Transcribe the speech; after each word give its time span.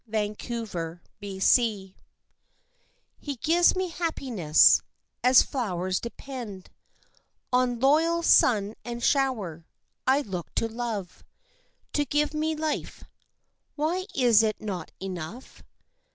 XXV 0.09 0.99
The 1.19 1.35
Gypsy 1.37 1.93
Blood 1.93 2.03
He 3.19 3.35
gives 3.35 3.75
me 3.75 3.89
happiness, 3.89 4.81
as 5.23 5.43
flowers 5.43 5.99
depend 5.99 6.71
On 7.53 7.77
loyal 7.79 8.23
sun 8.23 8.73
and 8.83 9.03
shower. 9.03 9.67
I 10.07 10.21
look 10.21 10.55
to 10.55 10.67
love 10.67 11.23
To 11.93 12.03
give 12.03 12.33
me 12.33 12.55
life. 12.55 13.03
Why 13.75 14.07
is 14.15 14.41
it 14.41 14.59
not 14.59 14.91
enough? 14.99 15.61